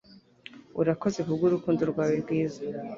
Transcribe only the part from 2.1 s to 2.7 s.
rwiza,